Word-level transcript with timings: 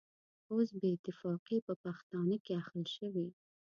اوس 0.51 0.69
بې 0.79 0.89
اتفاقي 0.95 1.57
په 1.67 1.73
پښتانه 1.83 2.35
کې 2.45 2.51
اخښل 2.61 2.85
شوې. 2.95 3.27